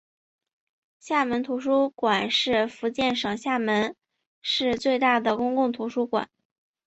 [0.99, 3.95] 厦门市图书馆是福建省厦门
[4.41, 6.27] 市最大的公共图书馆。